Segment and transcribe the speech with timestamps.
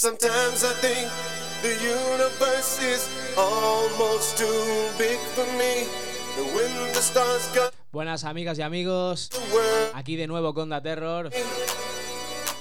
[0.00, 1.10] Sometimes I think
[1.60, 4.46] the universe is almost too
[4.96, 5.88] big for me.
[6.38, 9.28] And when the stars come, Buenas amigas y amigos,
[9.94, 11.32] aquí de nuevo con Da Terror.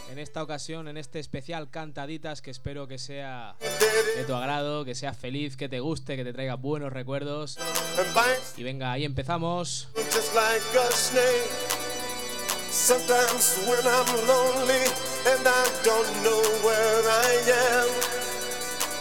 [0.10, 4.96] En esta ocasión, en este especial Cantaditas que espero que sea de tu agrado, que
[4.96, 7.60] sea feliz, que te guste, que te traiga buenos recuerdos.
[8.58, 9.90] Y venga, ahí empezamos.
[10.12, 11.52] just like a snake.
[12.72, 17.90] Sometimes when I'm lonely and I don't know where I am,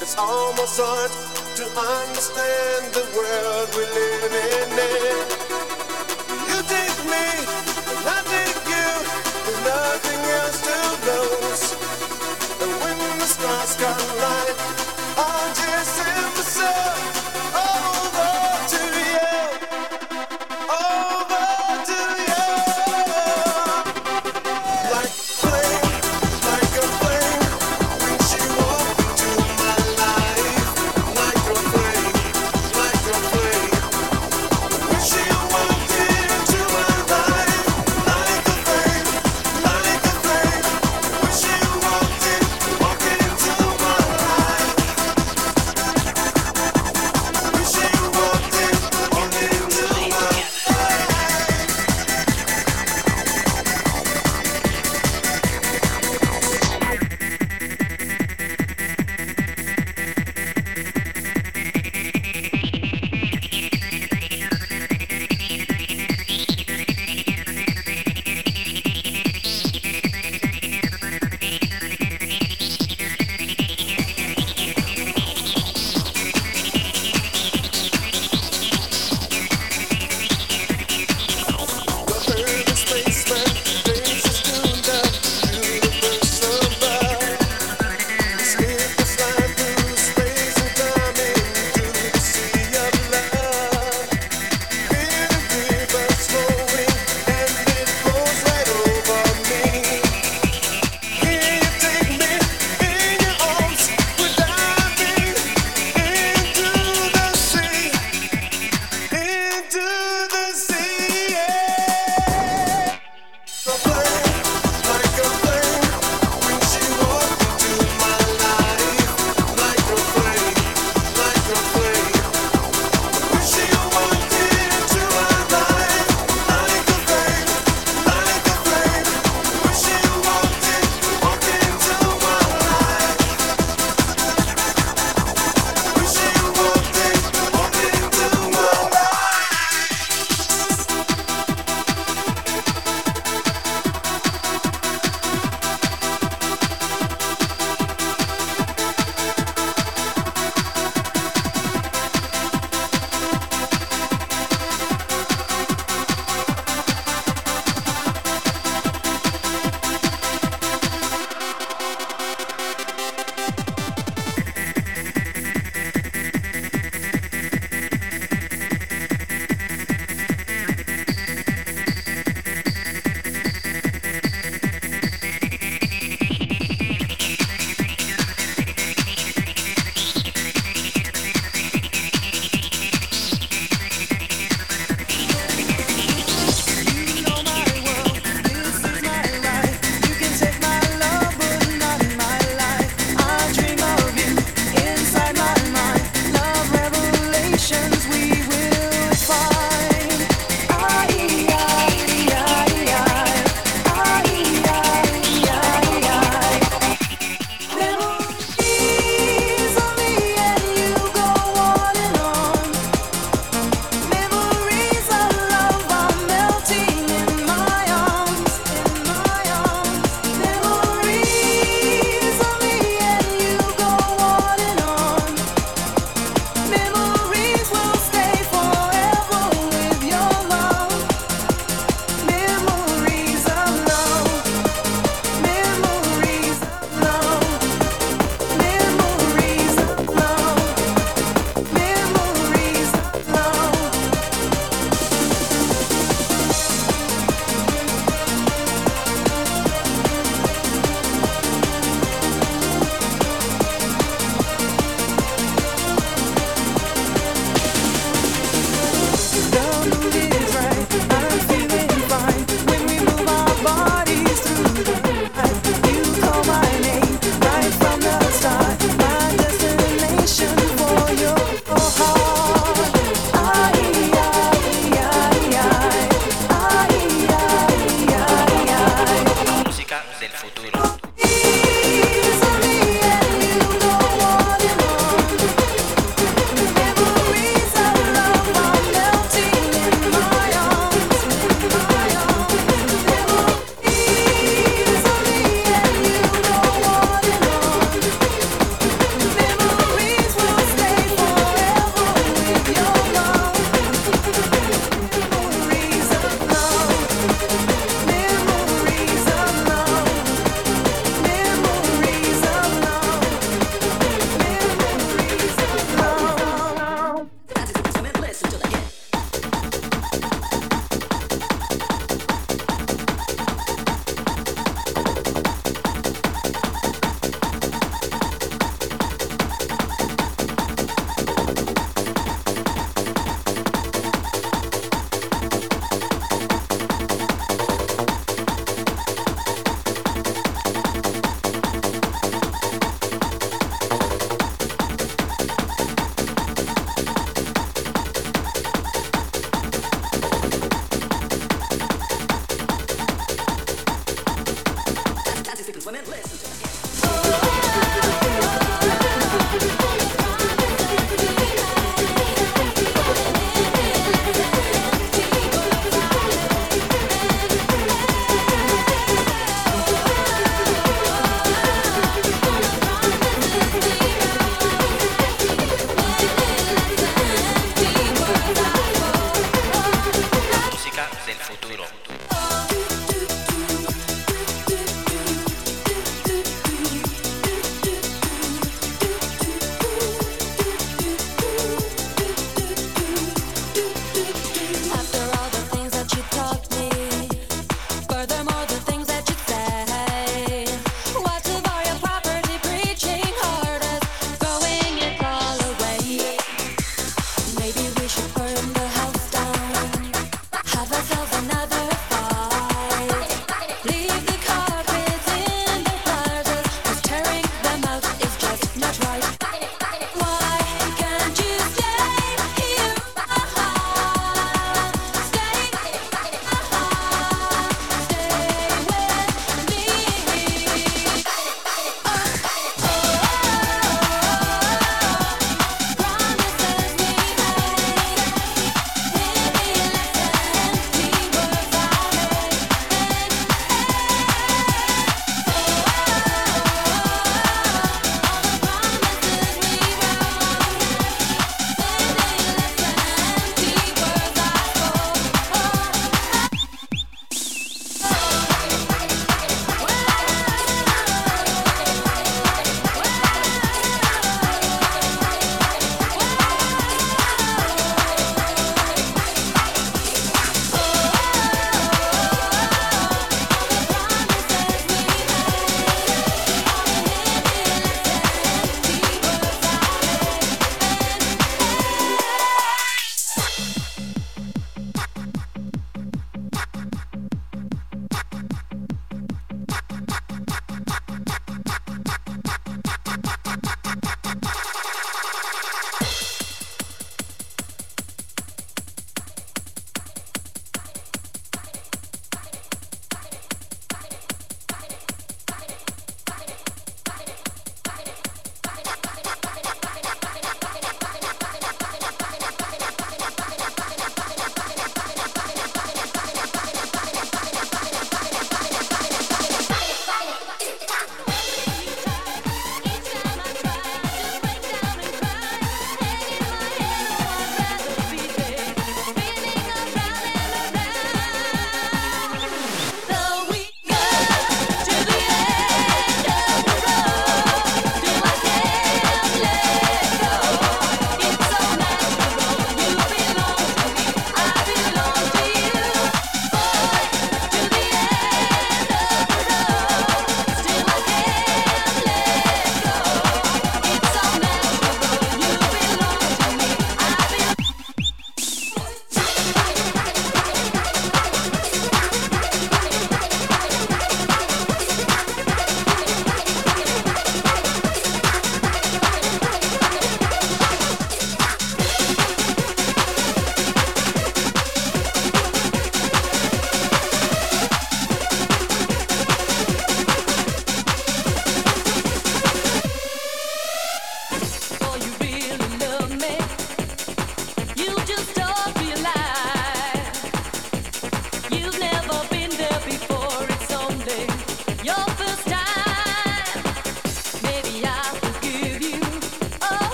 [0.00, 1.10] it's almost hard
[1.56, 4.68] to understand the world we live in.
[6.48, 7.26] You take me,
[7.90, 8.90] and I take you,
[9.48, 11.64] and nothing else to lose.
[12.62, 14.83] And when the stars collide,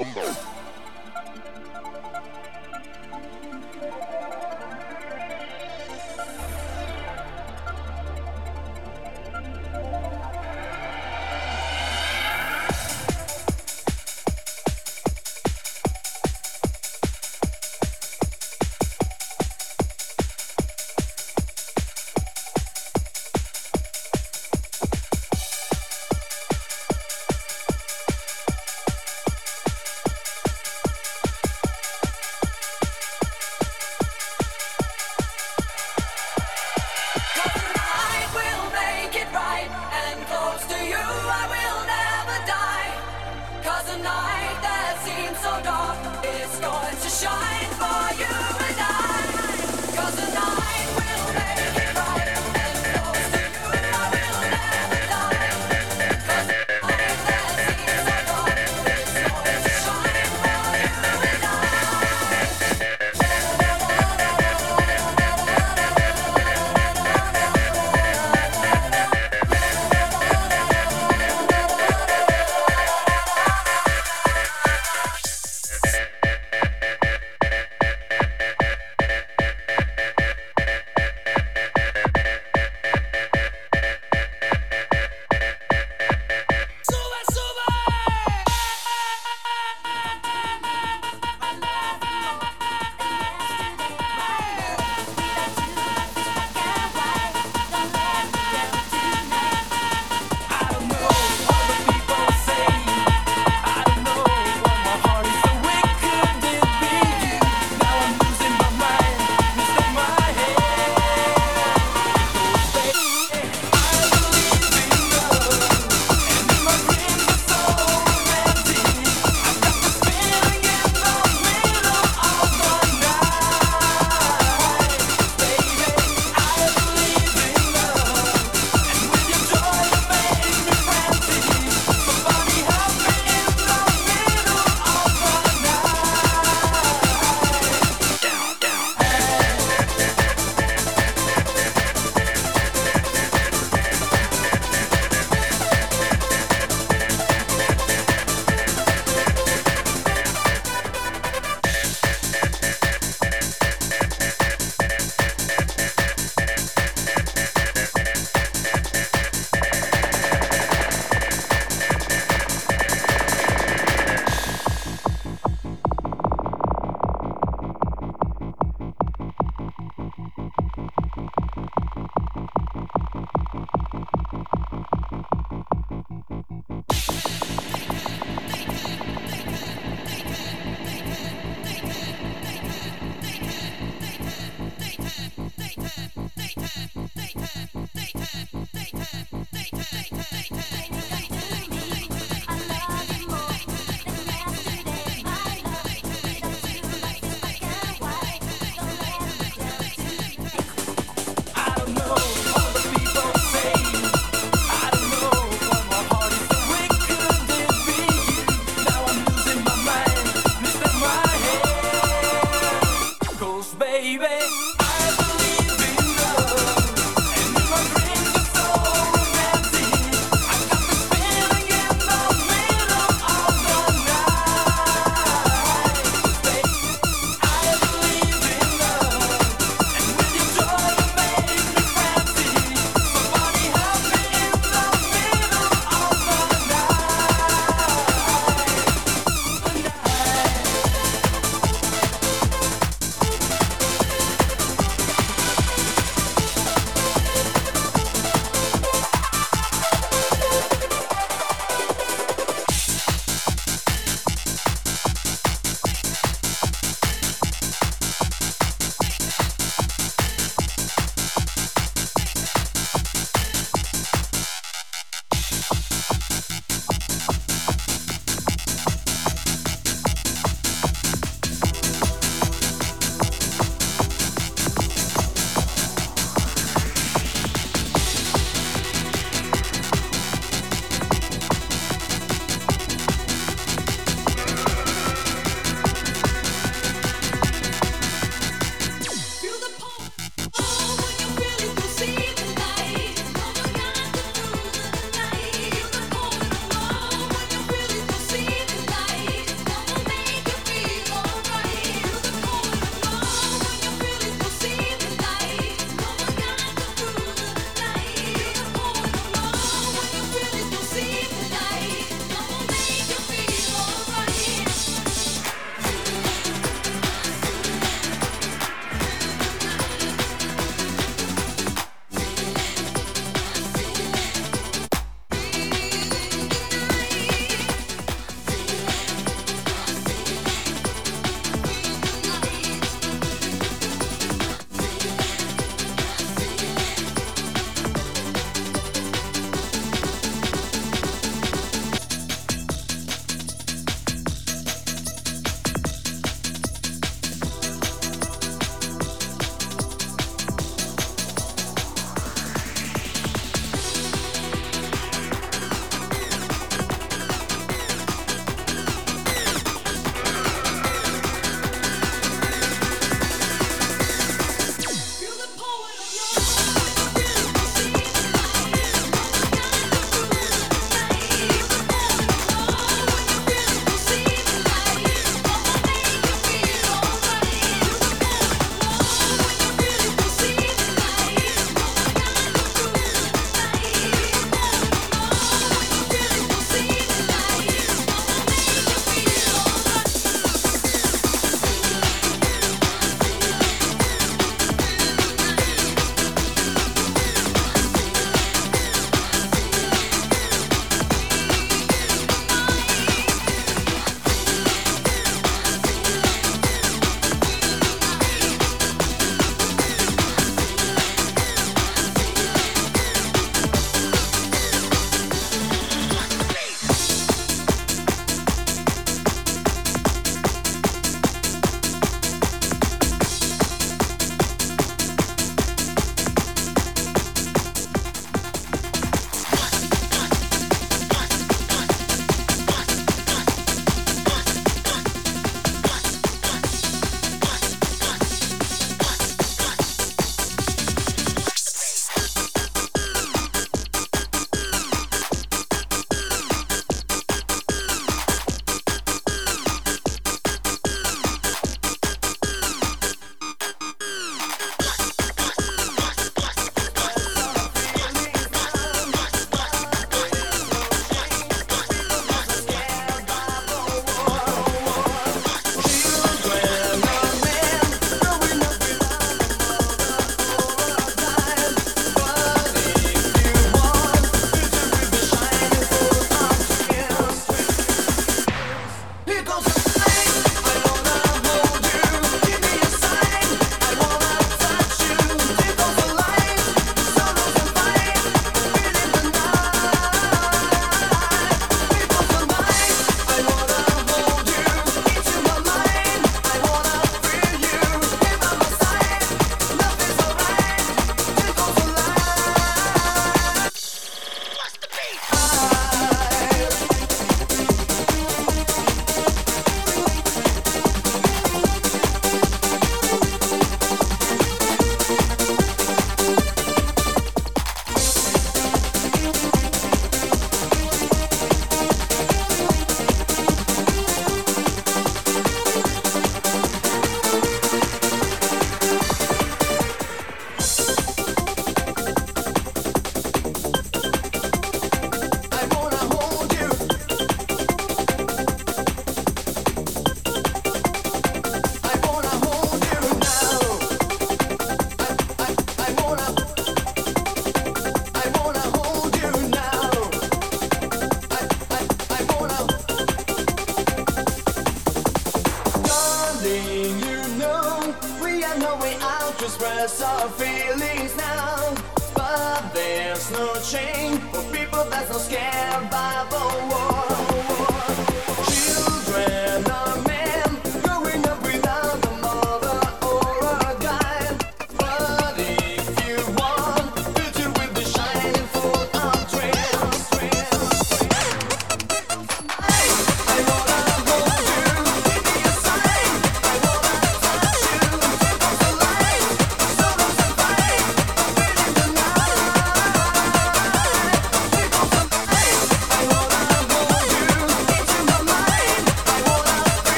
[0.00, 0.49] Rumble.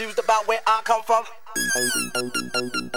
[0.00, 2.89] Confused about where I come from.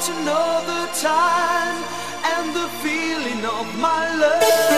[0.00, 1.84] to know the time
[2.24, 4.69] and the feeling of my love.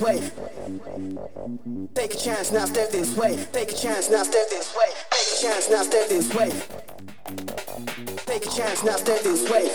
[0.00, 0.30] way.
[1.94, 3.36] Take a chance, now step this way.
[3.52, 4.88] Take a chance, now step this way.
[5.10, 6.50] Take a chance, now step this way.
[8.26, 9.68] Take a chance, now step this way.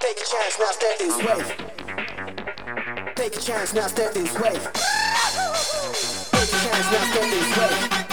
[0.00, 1.68] Take a chance, now step this way.
[3.14, 4.52] Take a chance, now step this way.
[6.32, 8.07] Take a chance, now step this way.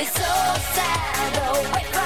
[0.00, 1.97] It's so sad, though.